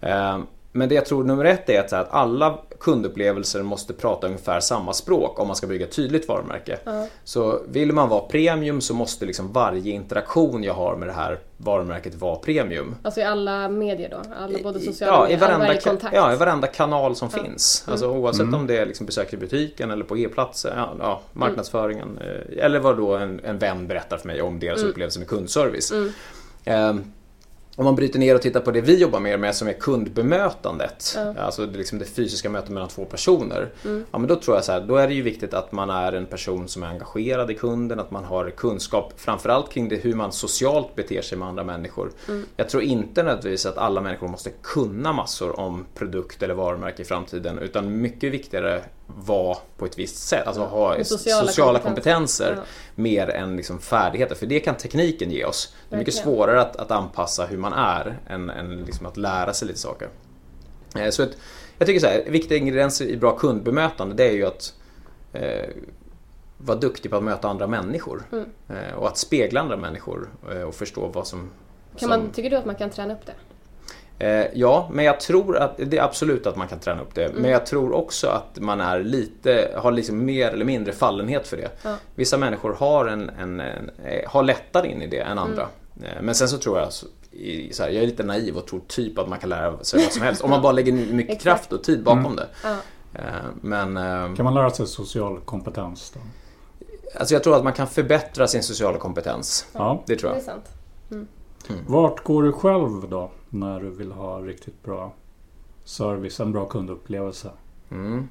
Eh, 0.00 0.38
men 0.72 0.88
det 0.88 0.94
jag 0.94 1.06
tror 1.06 1.24
nummer 1.24 1.44
ett 1.44 1.68
är 1.68 1.94
att, 1.94 2.10
alla 2.10 2.58
kundupplevelser 2.80 3.62
måste 3.62 3.92
prata 3.92 4.26
ungefär 4.26 4.60
samma 4.60 4.92
språk 4.92 5.40
om 5.40 5.46
man 5.46 5.56
ska 5.56 5.66
bygga 5.66 5.86
ett 5.86 5.92
tydligt 5.92 6.28
varumärke. 6.28 6.78
Mm. 6.86 7.06
Så 7.24 7.60
vill 7.68 7.92
man 7.92 8.08
vara 8.08 8.20
premium 8.20 8.80
så 8.80 8.94
måste 8.94 9.26
liksom 9.26 9.52
varje 9.52 9.92
interaktion 9.92 10.62
jag 10.62 10.74
har 10.74 10.96
med 10.96 11.08
det 11.08 11.12
här 11.12 11.38
varumärket 11.56 12.14
vara 12.14 12.36
premium. 12.36 12.94
Alltså 13.02 13.20
i 13.20 13.24
alla 13.24 13.68
medier 13.68 14.10
då? 14.10 14.22
Alla, 14.40 14.58
både 14.62 14.80
sociala 14.80 15.12
ja, 15.12 15.22
medier, 15.22 15.36
i 15.36 15.40
varenda, 15.40 15.66
varje 15.66 15.80
kontakt? 15.80 16.14
Ja, 16.16 16.32
i 16.32 16.36
varenda 16.36 16.66
kanal 16.66 17.16
som 17.16 17.28
ja. 17.32 17.42
finns. 17.42 17.84
Alltså, 17.88 18.06
mm. 18.06 18.18
Oavsett 18.18 18.40
mm. 18.40 18.54
om 18.54 18.66
det 18.66 18.78
är 18.78 18.86
liksom 18.86 19.06
besök 19.06 19.32
i 19.32 19.36
butiken 19.36 19.90
eller 19.90 20.04
på 20.04 20.18
e-platser, 20.18 20.72
ja, 20.76 20.94
ja, 20.98 21.20
marknadsföringen. 21.32 22.18
Mm. 22.20 22.58
Eller 22.58 22.78
vad 22.78 22.96
då 22.96 23.16
en, 23.16 23.40
en 23.44 23.58
vän 23.58 23.86
berättar 23.86 24.16
för 24.16 24.26
mig 24.26 24.42
om 24.42 24.58
deras 24.58 24.78
mm. 24.78 24.90
upplevelse 24.90 25.18
med 25.18 25.28
kundservice. 25.28 25.92
Um, 26.66 27.04
om 27.76 27.84
man 27.84 27.94
bryter 27.94 28.18
ner 28.18 28.34
och 28.34 28.42
tittar 28.42 28.60
på 28.60 28.70
det 28.70 28.80
vi 28.80 28.96
jobbar 28.96 29.20
mer 29.20 29.36
med 29.36 29.54
som 29.54 29.68
är 29.68 29.72
kundbemötandet, 29.72 31.12
ja. 31.16 31.34
alltså 31.38 31.66
det, 31.66 31.78
liksom 31.78 31.98
det 31.98 32.04
fysiska 32.04 32.50
mötet 32.50 32.70
mellan 32.70 32.88
två 32.88 33.04
personer. 33.04 33.70
Mm. 33.84 34.04
Ja, 34.10 34.18
men 34.18 34.28
då 34.28 34.36
tror 34.36 34.56
jag 34.56 34.64
så 34.64 34.72
här, 34.72 34.80
då 34.80 34.96
är 34.96 35.08
det 35.08 35.14
ju 35.14 35.22
viktigt 35.22 35.54
att 35.54 35.72
man 35.72 35.90
är 35.90 36.12
en 36.12 36.26
person 36.26 36.68
som 36.68 36.82
är 36.82 36.86
engagerad 36.86 37.50
i 37.50 37.54
kunden, 37.54 38.00
att 38.00 38.10
man 38.10 38.24
har 38.24 38.50
kunskap 38.50 39.12
framförallt 39.16 39.72
kring 39.72 39.88
det, 39.88 39.96
hur 39.96 40.14
man 40.14 40.32
socialt 40.32 40.94
beter 40.94 41.22
sig 41.22 41.38
med 41.38 41.48
andra 41.48 41.64
människor. 41.64 42.12
Mm. 42.28 42.46
Jag 42.56 42.68
tror 42.68 42.82
inte 42.82 43.22
nödvändigtvis 43.22 43.66
att 43.66 43.78
alla 43.78 44.00
människor 44.00 44.28
måste 44.28 44.50
kunna 44.62 45.12
massor 45.12 45.60
om 45.60 45.86
produkt 45.94 46.42
eller 46.42 46.54
varumärke 46.54 47.02
i 47.02 47.04
framtiden 47.04 47.58
utan 47.58 48.00
mycket 48.00 48.32
viktigare 48.32 48.82
vara 49.16 49.56
på 49.76 49.86
ett 49.86 49.98
visst 49.98 50.28
sätt, 50.28 50.46
alltså 50.46 50.62
ha 50.62 51.04
sociala, 51.04 51.46
sociala 51.46 51.78
kompetenser 51.78 52.54
ja. 52.56 52.62
mer 52.94 53.28
än 53.28 53.56
liksom 53.56 53.80
färdigheter. 53.80 54.34
För 54.34 54.46
det 54.46 54.60
kan 54.60 54.76
tekniken 54.76 55.30
ge 55.30 55.44
oss. 55.44 55.74
Det 55.88 55.94
är 55.94 55.98
mycket 55.98 56.14
svårare 56.14 56.60
att, 56.60 56.76
att 56.76 56.90
anpassa 56.90 57.46
hur 57.46 57.58
man 57.58 57.72
är 57.72 58.18
än, 58.28 58.50
än 58.50 58.84
liksom 58.84 59.06
att 59.06 59.16
lära 59.16 59.54
sig 59.54 59.68
lite 59.68 59.80
saker. 59.80 60.08
Eh, 60.96 61.10
så 61.10 61.22
ett, 61.22 61.36
jag 61.78 61.86
tycker 61.86 62.00
så 62.00 62.06
här, 62.06 62.24
viktiga 62.28 62.58
ingredienser 62.58 63.04
i 63.04 63.16
bra 63.16 63.36
kundbemötande 63.36 64.14
det 64.14 64.24
är 64.24 64.32
ju 64.32 64.46
att 64.46 64.74
eh, 65.32 65.68
vara 66.58 66.78
duktig 66.78 67.10
på 67.10 67.16
att 67.16 67.24
möta 67.24 67.48
andra 67.48 67.66
människor. 67.66 68.22
Mm. 68.32 68.46
Eh, 68.68 68.94
och 68.94 69.08
att 69.08 69.18
spegla 69.18 69.60
andra 69.60 69.76
människor 69.76 70.30
eh, 70.50 70.62
och 70.62 70.74
förstå 70.74 71.06
vad 71.06 71.26
som... 71.26 71.50
Kan 71.96 72.08
man, 72.08 72.30
tycker 72.30 72.50
du 72.50 72.56
att 72.56 72.66
man 72.66 72.74
kan 72.74 72.90
träna 72.90 73.14
upp 73.14 73.26
det? 73.26 73.34
Eh, 74.18 74.46
ja, 74.54 74.88
men 74.92 75.04
jag 75.04 75.20
tror 75.20 75.56
att 75.56 75.76
det 75.76 75.98
är 75.98 76.02
absolut 76.02 76.46
att 76.46 76.56
man 76.56 76.68
kan 76.68 76.78
träna 76.78 77.02
upp 77.02 77.14
det. 77.14 77.24
Mm. 77.24 77.42
Men 77.42 77.50
jag 77.50 77.66
tror 77.66 77.92
också 77.92 78.26
att 78.26 78.58
man 78.60 78.80
är 78.80 79.00
lite, 79.00 79.70
har 79.76 79.92
liksom 79.92 80.24
mer 80.24 80.50
eller 80.50 80.64
mindre 80.64 80.92
fallenhet 80.92 81.46
för 81.48 81.56
det. 81.56 81.70
Ja. 81.82 81.96
Vissa 82.14 82.38
människor 82.38 82.72
har, 82.74 83.06
en, 83.06 83.30
en, 83.30 83.60
en, 83.60 83.90
eh, 84.04 84.30
har 84.30 84.42
lättare 84.42 84.88
in 84.88 85.02
i 85.02 85.06
det 85.06 85.18
än 85.18 85.38
andra. 85.38 85.68
Mm. 85.96 86.24
Men 86.24 86.34
sen 86.34 86.48
så 86.48 86.58
tror 86.58 86.78
jag, 86.78 86.92
så, 86.92 87.06
så 87.72 87.82
här, 87.82 87.90
jag 87.90 88.02
är 88.02 88.06
lite 88.06 88.22
naiv 88.22 88.56
och 88.56 88.66
tror 88.66 88.80
typ 88.88 89.18
att 89.18 89.28
man 89.28 89.38
kan 89.38 89.48
lära 89.48 89.84
sig 89.84 90.02
vad 90.02 90.12
som 90.12 90.22
helst. 90.22 90.42
Om 90.42 90.50
man 90.50 90.62
bara 90.62 90.72
lägger 90.72 90.92
mycket 90.92 91.40
kraft 91.40 91.72
och 91.72 91.84
tid 91.84 92.04
bakom 92.04 92.26
mm. 92.26 92.36
det. 92.36 92.46
Ja. 92.64 92.76
Men, 93.60 93.94
kan 94.36 94.44
man 94.44 94.54
lära 94.54 94.70
sig 94.70 94.86
social 94.86 95.40
kompetens 95.40 96.12
då? 96.14 96.20
Alltså 97.18 97.34
jag 97.34 97.44
tror 97.44 97.56
att 97.56 97.64
man 97.64 97.72
kan 97.72 97.86
förbättra 97.86 98.46
sin 98.46 98.62
sociala 98.62 98.98
kompetens. 98.98 99.66
Ja. 99.72 100.02
Det 100.06 100.16
tror 100.16 100.32
jag. 100.32 100.38
Det 100.38 100.42
är 100.42 100.44
sant. 100.44 100.68
Mm. 101.10 101.26
Mm. 101.68 101.84
Vart 101.86 102.24
går 102.24 102.42
du 102.42 102.52
själv 102.52 103.10
då 103.10 103.30
när 103.52 103.80
du 103.80 103.90
vill 103.90 104.12
ha 104.12 104.38
riktigt 104.40 104.82
bra 104.82 105.14
service, 105.84 106.40
en 106.40 106.52
bra 106.52 106.64
kundupplevelse? 106.64 107.50
Mm. 107.90 108.28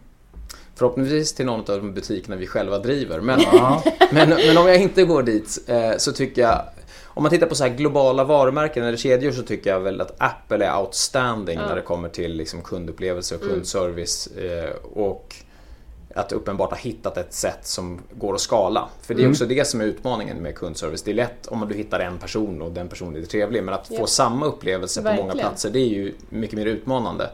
Förhoppningsvis 0.75 1.33
till 1.33 1.45
någon 1.45 1.59
av 1.59 1.65
de 1.65 1.93
butikerna 1.93 2.35
vi 2.35 2.47
själva 2.47 2.79
driver. 2.79 3.19
Men, 3.19 3.39
men, 4.11 4.29
men 4.29 4.57
om 4.57 4.67
jag 4.67 4.81
inte 4.81 5.03
går 5.03 5.23
dit 5.23 5.59
eh, 5.67 5.97
så 5.97 6.11
tycker 6.11 6.41
jag 6.41 6.61
om 7.13 7.23
man 7.23 7.29
tittar 7.29 7.47
på 7.47 7.55
så 7.55 7.63
här 7.63 7.75
globala 7.75 8.23
varumärken 8.23 8.83
eller 8.83 8.97
kedjor 8.97 9.31
så 9.31 9.43
tycker 9.43 9.69
jag 9.69 9.79
väl 9.79 10.01
att 10.01 10.15
Apple 10.17 10.65
är 10.65 10.79
outstanding 10.79 11.57
när 11.57 11.75
det 11.75 11.81
kommer 11.81 12.09
till 12.09 12.33
liksom 12.33 12.61
kundupplevelse 12.61 13.35
och 13.35 13.41
kundservice. 13.41 14.27
Eh, 14.27 14.75
och 14.93 15.35
att 16.15 16.31
uppenbart 16.31 16.69
ha 16.69 16.77
hittat 16.77 17.17
ett 17.17 17.33
sätt 17.33 17.59
som 17.61 18.01
går 18.13 18.33
att 18.33 18.41
skala. 18.41 18.89
För 19.01 19.13
det 19.13 19.23
är 19.23 19.29
också 19.29 19.45
det 19.45 19.67
som 19.67 19.81
är 19.81 19.85
utmaningen 19.85 20.37
med 20.37 20.55
kundservice. 20.55 21.03
Det 21.03 21.11
är 21.11 21.15
lätt 21.15 21.47
om 21.47 21.65
du 21.69 21.75
hittar 21.75 21.99
en 21.99 22.17
person 22.17 22.61
och 22.61 22.71
den 22.71 22.89
personen 22.89 23.21
är 23.21 23.25
trevlig 23.25 23.63
men 23.63 23.73
att 23.73 23.87
få 23.87 23.93
Ja. 23.99 24.07
samma 24.07 24.45
upplevelse 24.45 25.01
på 25.01 25.07
många 25.07 25.21
Verkligen. 25.23 25.47
platser 25.49 25.69
det 25.69 25.79
är 25.79 25.87
ju 25.89 26.13
mycket 26.29 26.55
mer 26.55 26.65
utmanande. 26.65 27.29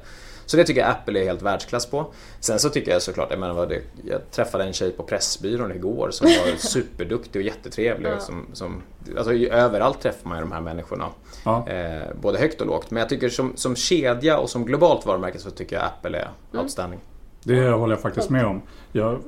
Så 0.45 0.57
det 0.57 0.63
tycker 0.63 0.81
jag 0.81 0.89
Apple 0.89 1.19
är 1.19 1.23
helt 1.25 1.41
världsklass 1.41 1.85
på. 1.85 2.05
Sen 2.39 2.59
så 2.59 2.69
tycker 2.69 2.91
jag 2.91 3.01
såklart, 3.01 3.27
jag 3.31 3.39
menar 3.39 3.65
det, 3.67 3.81
jag 4.05 4.31
träffade 4.31 4.63
en 4.63 4.73
tjej 4.73 4.91
på 4.91 5.03
Pressbyrån 5.03 5.71
igår 5.71 6.09
som 6.11 6.27
var 6.27 6.55
superduktig 6.57 7.39
och 7.39 7.45
jättetrevlig. 7.45 8.11
Som, 8.19 8.45
som, 8.53 8.81
alltså, 9.17 9.33
överallt 9.33 10.01
träffar 10.01 10.29
man 10.29 10.37
ju 10.37 10.41
de 10.43 10.51
här 10.51 10.61
människorna. 10.61 11.09
Ja. 11.45 11.67
Eh, 11.69 12.01
både 12.21 12.37
högt 12.39 12.61
och 12.61 12.67
lågt. 12.67 12.91
Men 12.91 12.99
jag 13.01 13.09
tycker 13.09 13.29
som, 13.29 13.53
som 13.55 13.75
kedja 13.75 14.37
och 14.37 14.49
som 14.49 14.65
globalt 14.65 15.05
varumärke 15.05 15.39
så 15.39 15.51
tycker 15.51 15.75
jag 15.75 15.85
Apple 15.85 16.17
är 16.17 16.29
Mm. 16.53 16.63
outstanding. 16.63 16.99
Det 17.47 17.69
håller 17.69 17.93
jag 17.93 18.01
faktiskt 18.01 18.29
med 18.29 18.45
om. 18.45 18.61
Jag 18.91 19.19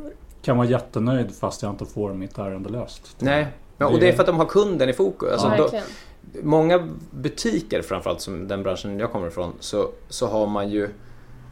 kan 0.41 0.57
vara 0.57 0.67
jättenöjd 0.67 1.31
fast 1.35 1.61
jag 1.61 1.71
inte 1.71 1.85
får 1.85 2.13
mitt 2.13 2.37
ärende 2.37 2.69
löst. 2.69 3.15
Nej, 3.19 3.47
men, 3.77 3.87
och 3.87 3.99
det 3.99 4.09
är 4.09 4.13
för 4.13 4.19
att 4.19 4.27
de 4.27 4.37
har 4.37 4.45
kunden 4.45 4.89
i 4.89 4.93
fokus. 4.93 5.31
Alltså, 5.31 5.49
då, 5.49 5.63
Verkligen. 5.63 5.85
många 6.43 6.87
butiker, 7.11 7.81
framförallt 7.81 8.21
som 8.21 8.47
den 8.47 8.63
branschen 8.63 8.99
jag 8.99 9.11
kommer 9.11 9.27
ifrån, 9.27 9.53
så, 9.59 9.89
så 10.09 10.27
har 10.27 10.47
man 10.47 10.69
ju 10.69 10.89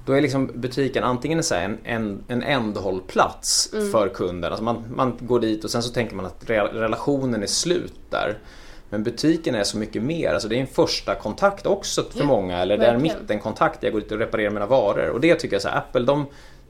då 0.06 0.14
är 0.14 0.22
liksom 0.22 0.52
butiken 0.56 1.04
antingen 1.04 1.44
så 1.44 1.56
här 1.56 1.64
en, 1.64 1.78
en, 1.84 2.24
en 2.28 2.44
ändhållplats 2.44 3.70
för 3.92 4.10
kunden. 4.10 4.52
Alltså 4.52 4.64
man, 4.64 4.84
man 4.96 5.18
går 5.20 5.40
dit 5.40 5.64
och 5.64 5.70
sen 5.70 5.84
så 5.84 5.94
tänker 5.94 6.16
man 6.16 6.26
att 6.26 6.50
re, 6.50 6.64
relationen 6.64 7.44
är 7.44 7.48
slut 7.48 8.00
där. 8.10 8.38
Men 8.90 9.04
butiken 9.04 9.56
är 9.56 9.64
så 9.64 9.78
mycket 9.78 10.04
mer. 10.04 10.34
Alltså 10.34 10.48
det 10.48 10.56
är 10.56 10.62
en 10.62 10.68
första 10.68 11.16
kontakt 11.16 11.66
också 11.66 12.04
för 12.04 12.24
många. 12.24 12.60
Eller 12.60 12.78
det 12.78 12.86
är 12.86 12.94
en 12.94 13.02
mittenkontakt. 13.02 13.84
Jag 13.84 13.94
går 13.94 14.00
dit 14.00 14.12
och 14.12 14.18
reparerar 14.18 14.50
mina 14.50 14.66
varor. 14.66 15.10
Och 15.10 15.22
det 15.22 15.36
tycker 15.36 15.56
jag 15.56 15.62
så 15.62 15.70
här, 15.70 15.78
Apple 15.78 16.02
de, 16.02 16.26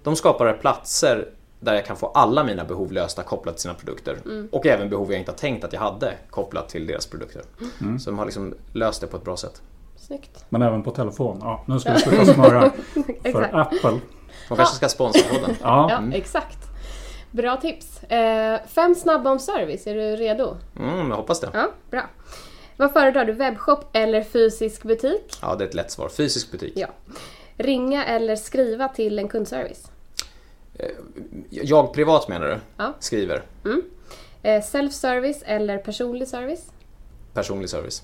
de 0.08 0.16
skapar 0.16 0.54
platser 0.54 1.28
där 1.60 1.74
jag 1.74 1.86
kan 1.86 1.98
få 1.98 2.08
alla 2.08 2.44
mina 2.44 2.64
behov 2.64 2.92
lösta 2.92 3.24
kopplat 3.24 3.56
till 3.56 3.62
sina 3.62 3.74
produkter. 3.74 4.18
Och 4.52 4.66
även 4.66 4.90
behov 4.90 5.12
jag 5.12 5.20
inte 5.20 5.32
har 5.32 5.38
tänkt 5.38 5.64
att 5.64 5.74
jag 5.74 5.80
hade 5.80 6.14
kopplat 6.30 6.70
till 6.70 6.88
deras 6.88 7.06
produkter. 7.08 7.42
Så 8.00 8.10
de 8.10 8.20
har 8.20 8.26
liksom 8.26 8.56
löst 8.74 9.02
det 9.02 9.08
på 9.08 9.18
ett 9.18 9.24
bra 9.24 9.38
sätt. 9.38 9.62
Snyggt. 9.96 10.46
Men 10.50 10.62
även 10.62 10.84
på 10.84 10.92
telefon. 10.92 11.38
Ja, 11.42 11.64
nu 11.66 11.80
ska 11.80 11.94
vi 11.94 12.00
sluta 12.00 12.26
smöra. 12.34 12.72
För. 13.32 13.50
Apple. 13.60 14.00
De 14.50 14.58
kanske 14.58 14.76
ska 14.76 14.90
sponsra 14.90 15.22
podden. 15.30 15.56
Ja, 15.62 15.88
Ja, 15.92 16.18
exakt. 16.18 16.58
Bra 17.32 17.58
tips. 17.58 18.04
Eh, 18.04 18.60
fem 18.68 18.96
snabba 18.96 19.32
om 19.32 19.40
service, 19.40 19.88
är 19.88 19.96
du 19.96 20.16
redo? 20.16 20.58
Mm, 20.80 21.10
jag 21.10 21.18
hoppas 21.18 21.40
det. 21.40 21.50
Ja, 21.54 21.72
bra. 21.92 22.10
Vad 22.78 22.94
föredrar 22.94 23.26
du, 23.26 23.34
webbshop 23.34 23.86
eller 23.94 24.24
fysisk 24.24 24.84
butik? 24.84 25.38
Ja, 25.42 25.56
det 25.56 25.64
är 25.64 25.68
ett 25.68 25.74
lätt 25.74 25.92
svar. 25.92 26.10
Fysisk 26.10 26.52
butik. 26.52 26.74
Ja. 26.76 26.88
Ringa 27.58 28.06
eller 28.06 28.36
skriva 28.36 28.88
till 28.88 29.20
en 29.20 29.28
kundservice? 29.28 29.92
Jag 31.50 31.94
privat 31.94 32.28
menar 32.28 32.48
du? 32.48 32.58
Ja. 32.78 32.94
Skriver. 33.00 33.42
Eh, 34.44 34.62
self-service 34.62 35.44
eller 35.46 35.78
personlig 35.78 36.28
service? 36.28 36.66
Personlig 37.34 37.70
service. 37.70 38.04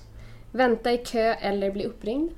Vänta 0.52 0.92
i 0.92 0.98
kö 0.98 1.34
eller 1.34 1.70
bli 1.70 1.84
uppringd? 1.86 2.30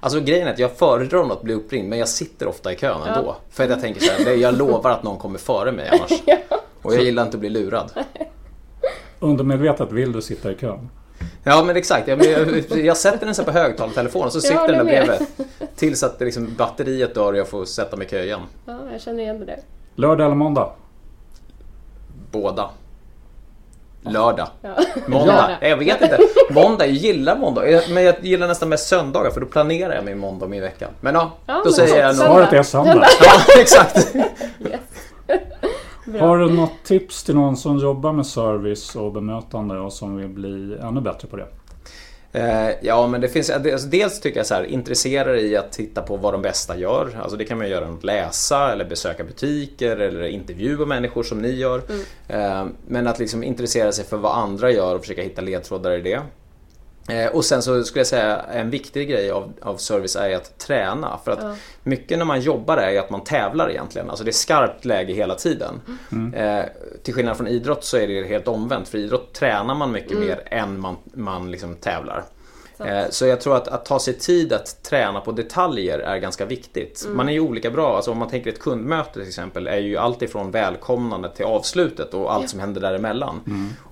Alltså 0.00 0.20
grejen 0.20 0.48
är 0.48 0.52
att 0.52 0.58
jag 0.58 0.72
föredrar 0.72 1.22
nog 1.22 1.32
att 1.32 1.42
bli 1.42 1.54
uppringd 1.54 1.88
men 1.88 1.98
jag 1.98 2.08
sitter 2.08 2.48
ofta 2.48 2.72
i 2.72 2.76
kön 2.76 3.02
ändå. 3.02 3.36
För 3.50 3.64
att 3.64 3.70
jag 3.70 3.80
tänker 3.80 4.00
så 4.00 4.12
här, 4.12 4.24
"Nej, 4.24 4.40
jag 4.40 4.54
lovar 4.54 4.90
att 4.90 5.02
någon 5.02 5.18
kommer 5.18 5.38
före 5.38 5.72
mig 5.72 5.88
annars. 5.88 6.22
Och 6.82 6.94
jag 6.94 7.02
gillar 7.02 7.22
inte 7.22 7.36
att 7.36 7.40
bli 7.40 7.50
lurad. 7.50 7.92
undermedvetet 9.18 9.92
vill 9.92 10.12
du 10.12 10.22
sitta 10.22 10.52
i 10.52 10.54
kön. 10.54 10.88
Ja 11.44 11.64
men 11.64 11.76
exakt, 11.76 12.08
jag, 12.08 12.24
jag, 12.24 12.78
jag 12.78 12.96
sätter 12.96 13.26
den 13.26 13.34
så 13.34 13.44
på 13.44 13.50
högtalartelefon 13.50 14.24
och 14.24 14.32
så 14.32 14.40
sitter 14.40 14.68
den 14.68 14.76
där 14.76 14.84
bredvid. 14.84 15.26
Tills 15.78 16.02
att 16.02 16.18
det 16.18 16.24
liksom, 16.24 16.54
batteriet 16.58 17.14
dör 17.14 17.32
och 17.32 17.38
jag 17.38 17.48
får 17.48 17.64
sätta 17.64 17.96
mig 17.96 18.06
i 18.06 18.10
kö 18.10 18.22
igen. 18.22 18.40
Ja, 18.66 18.78
jag 18.92 19.00
känner 19.00 19.22
igen 19.22 19.40
det 19.40 19.46
där. 19.46 19.58
Lördag 19.94 20.24
eller 20.24 20.34
måndag? 20.36 20.70
Båda. 22.30 22.70
Lördag. 24.02 24.48
Ja. 24.62 24.70
Måndag? 25.06 25.50
Nej, 25.60 25.70
Jag 25.70 25.76
vet 25.76 26.02
inte. 26.02 26.18
Måndag, 26.50 26.86
jag 26.86 26.94
gillar 26.94 27.38
måndag. 27.38 27.62
Men 27.90 28.02
jag 28.02 28.24
gillar 28.24 28.48
nästan 28.48 28.68
mest 28.68 28.88
söndagar 28.88 29.30
för 29.30 29.40
då 29.40 29.46
planerar 29.46 29.94
jag 29.94 30.04
min 30.04 30.18
måndag 30.18 30.44
och 30.44 30.50
min 30.50 30.60
vecka. 30.60 30.88
Men 31.00 31.14
ja, 31.14 31.30
Ja, 31.46 31.54
då 31.54 31.60
men 31.64 31.72
säger 31.72 32.00
jag 32.00 32.16
nog... 32.16 32.26
Svaret 32.26 32.52
är 32.52 32.62
söndag. 32.62 33.06
Ja, 33.20 33.40
exakt. 33.60 34.14
Bra. 36.06 36.26
Har 36.26 36.38
du 36.38 36.50
något 36.50 36.84
tips 36.84 37.24
till 37.24 37.34
någon 37.34 37.56
som 37.56 37.78
jobbar 37.78 38.12
med 38.12 38.26
service 38.26 38.96
och 38.96 39.12
bemötande 39.12 39.78
och 39.78 39.92
som 39.92 40.16
vill 40.16 40.28
bli 40.28 40.78
ännu 40.82 41.00
bättre 41.00 41.28
på 41.28 41.36
det? 41.36 41.46
Eh, 42.32 42.70
ja, 42.80 43.06
men 43.06 43.20
det 43.20 43.28
finns... 43.28 43.50
Alltså, 43.50 43.88
dels 43.88 44.20
tycker 44.20 44.38
jag 44.38 44.46
så 44.46 44.54
här, 44.54 44.64
intressera 44.64 45.32
dig 45.32 45.46
i 45.46 45.56
att 45.56 45.72
titta 45.72 46.02
på 46.02 46.16
vad 46.16 46.34
de 46.34 46.42
bästa 46.42 46.76
gör. 46.76 47.18
Alltså 47.22 47.36
det 47.36 47.44
kan 47.44 47.58
man 47.58 47.68
göra 47.68 47.80
genom 47.80 47.98
att 47.98 48.04
läsa 48.04 48.72
eller 48.72 48.84
besöka 48.84 49.24
butiker 49.24 49.96
eller 49.96 50.22
intervjua 50.22 50.86
människor 50.86 51.22
som 51.22 51.42
ni 51.42 51.50
gör. 51.50 51.82
Eh, 52.28 52.66
men 52.86 53.06
att 53.06 53.18
liksom 53.18 53.44
intressera 53.44 53.92
sig 53.92 54.04
för 54.04 54.16
vad 54.16 54.38
andra 54.38 54.70
gör 54.70 54.94
och 54.94 55.00
försöka 55.00 55.22
hitta 55.22 55.42
ledtrådar 55.42 55.92
i 55.92 56.00
det. 56.00 56.20
Eh, 57.08 57.26
Och 57.26 57.44
sen 57.44 57.62
så 57.62 57.84
skulle 57.84 58.00
jag 58.00 58.06
säga 58.06 58.36
en 58.52 58.70
viktig 58.70 59.08
grej 59.08 59.30
av, 59.30 59.52
av 59.62 59.76
service 59.76 60.16
är 60.16 60.36
att 60.36 60.58
träna. 60.58 61.18
För 61.24 61.30
att 61.32 61.58
mycket 61.82 62.18
när 62.18 62.24
man 62.24 62.40
jobbar 62.40 62.76
är 62.76 62.98
att 63.00 63.10
man 63.10 63.24
tävlar 63.24 63.70
egentligen. 63.70 64.10
Alltså 64.10 64.24
det 64.24 64.30
är 64.30 64.32
skarpt 64.32 64.84
läge 64.84 65.12
hela 65.12 65.34
tiden. 65.34 65.80
Eh, 66.34 66.64
till 67.02 67.14
skillnad 67.14 67.36
från 67.36 67.46
idrott 67.48 67.84
så 67.84 67.96
är 67.96 68.06
det 68.08 68.28
helt 68.28 68.48
omvänt. 68.48 68.88
För 68.88 68.98
idrott 68.98 69.32
tränar 69.32 69.74
man 69.74 69.92
mycket 69.92 70.18
mer 70.18 70.42
än 70.46 70.80
man, 70.80 70.96
man 71.12 71.50
liksom 71.50 71.74
tävlar. 71.76 72.24
Eh, 72.84 73.04
Så 73.10 73.26
jag 73.26 73.40
tror 73.40 73.56
att, 73.56 73.68
att 73.68 73.84
ta 73.84 73.98
sig 73.98 74.14
tid 74.14 74.52
att 74.52 74.82
träna 74.82 75.20
på 75.20 75.32
detaljer 75.32 75.98
är 75.98 76.18
ganska 76.18 76.44
viktigt. 76.44 77.06
Man 77.08 77.28
är 77.28 77.32
ju 77.32 77.40
olika 77.40 77.70
bra. 77.70 77.96
Alltså 77.96 78.10
om 78.10 78.18
man 78.18 78.28
tänker 78.28 78.50
ett 78.50 78.60
kundmöte 78.60 79.12
till 79.12 79.22
exempel 79.28 79.66
är 79.66 79.76
ju 79.78 79.96
allt 79.96 80.22
ifrån 80.22 80.50
välkomnande 80.50 81.30
till 81.30 81.44
avslutet 81.44 82.14
och 82.14 82.32
allt 82.34 82.50
som 82.50 82.60
händer 82.60 82.80
däremellan. 82.80 83.40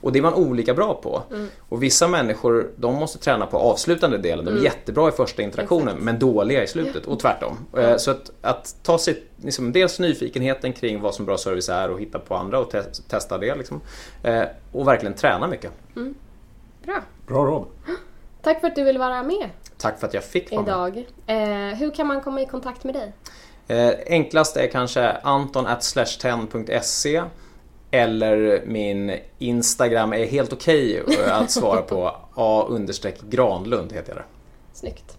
Och 0.00 0.12
det 0.12 0.18
är 0.18 0.22
man 0.22 0.34
olika 0.34 0.74
bra 0.74 0.94
på. 1.02 1.22
Och 1.68 1.82
vissa 1.82 2.08
människor 2.08 2.70
de 2.76 2.94
måste 2.94 3.18
träna 3.18 3.46
på 3.46 3.58
avslutande 3.58 4.18
delen. 4.18 4.44
De 4.44 4.50
är 4.56 4.62
jättebra 4.64 5.08
i 5.08 5.12
första 5.12 5.42
interaktionen 5.42 5.96
men 6.00 6.18
dåliga 6.18 6.62
i 6.62 6.66
slutet 6.66 7.06
och 7.06 7.20
tvärtom. 7.20 7.56
Eh, 7.76 7.96
Så 7.96 8.10
att, 8.10 8.30
att 8.42 8.76
ta 8.82 8.98
sig 8.98 9.22
liksom, 9.42 9.72
dels 9.72 9.98
nyfikenheten 9.98 10.72
kring 10.72 11.00
vad 11.00 11.14
som 11.14 11.26
bra 11.26 11.38
service 11.38 11.68
är 11.68 11.90
och 11.90 12.00
hitta 12.00 12.18
på 12.18 12.34
andra 12.34 12.58
och 12.58 12.70
te- 12.70 12.82
testa 13.08 13.38
det. 13.38 13.54
Liksom. 13.54 13.80
Eh, 14.22 14.42
Och 14.72 14.88
verkligen 14.88 15.14
träna 15.14 15.46
mycket. 15.46 15.70
Bra. 16.84 17.00
Bra 17.26 17.44
råd. 17.44 17.66
Tack 18.46 18.60
för 18.60 18.66
att 18.66 18.74
du 18.74 18.84
ville 18.84 18.98
vara 18.98 19.22
med 19.22 19.50
Tack 19.78 20.00
för 20.00 20.06
att 20.06 20.14
jag 20.14 20.24
fick 20.24 20.52
vara 20.52 20.62
med. 20.62 20.68
idag. 20.68 21.06
Eh, 21.26 21.78
hur 21.78 21.90
kan 21.90 22.06
man 22.06 22.20
komma 22.20 22.40
i 22.40 22.46
kontakt 22.46 22.84
med 22.84 22.94
dig? 22.94 23.12
Eh, 23.68 23.94
enklast 24.06 24.56
är 24.56 24.66
kanske 24.66 25.10
anton.slash10.se 25.10 27.22
eller 27.90 28.62
min 28.66 29.16
Instagram 29.38 30.12
är 30.12 30.26
helt 30.26 30.52
okej 30.52 31.02
eh, 31.26 31.40
att 31.40 31.50
svara 31.60 31.82
på 31.82 32.16
a-granlund 32.34 33.92
heter 33.92 34.08
jag 34.08 34.16
där. 34.16 34.26
Snyggt. 34.72 35.16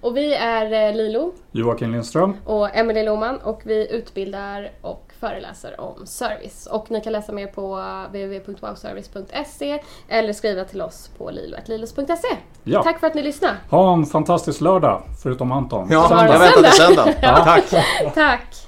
Och 0.00 0.16
vi 0.16 0.34
är 0.34 0.88
eh, 0.88 0.94
Lilo 0.96 1.32
Joakim 1.52 1.92
Lindström. 1.92 2.36
och 2.44 2.76
Emelie 2.76 3.02
Lohman 3.02 3.38
och 3.38 3.60
vi 3.64 3.92
utbildar 3.92 4.70
och 4.80 5.09
föreläser 5.20 5.80
om 5.80 6.06
service. 6.06 6.66
Och 6.66 6.90
ni 6.90 7.00
kan 7.00 7.12
läsa 7.12 7.32
mer 7.32 7.46
på 7.46 7.76
www.wowservice.se 8.06 9.82
eller 10.08 10.32
skriva 10.32 10.64
till 10.64 10.82
oss 10.82 11.10
på 11.18 11.30
lilo.lilos.se. 11.30 12.36
Ja. 12.64 12.82
Tack 12.82 13.00
för 13.00 13.06
att 13.06 13.14
ni 13.14 13.22
lyssnade. 13.22 13.56
Ha 13.70 13.92
en 13.92 14.06
fantastisk 14.06 14.60
lördag, 14.60 15.02
förutom 15.22 15.52
Anton. 15.52 15.88
Ja, 15.90 16.08
det 16.08 16.32
jag 16.32 16.38
väntar 16.38 16.62
till 16.62 16.72
söndag. 16.72 17.04
söndagen. 17.20 17.44
Tack! 17.44 18.14
Tack! 18.14 18.66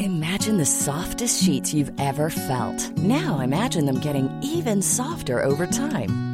Imagine 0.00 0.58
the 0.58 0.64
softest 0.64 1.44
sheets 1.44 1.74
you've 1.74 1.92
ever 1.98 2.30
felt. 2.30 2.96
Now 2.96 3.40
imagine 3.44 3.86
them 3.86 4.00
getting 4.00 4.28
even 4.42 4.82
softer 4.82 5.44
over 5.44 5.66
time. 5.66 6.33